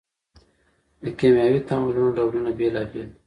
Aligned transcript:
د 1.01 1.03
کیمیاوي 1.19 1.59
تعاملونو 1.69 2.13
ډولونه 2.17 2.49
بیلابیل 2.59 3.05
دي. 3.09 3.13